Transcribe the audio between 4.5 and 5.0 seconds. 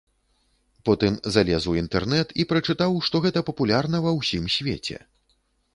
свеце.